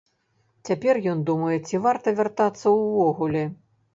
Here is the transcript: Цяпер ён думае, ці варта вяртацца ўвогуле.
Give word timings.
Цяпер 0.69 0.99
ён 1.11 1.19
думае, 1.27 1.57
ці 1.69 1.81
варта 1.85 2.13
вяртацца 2.19 2.65
ўвогуле. 2.79 3.43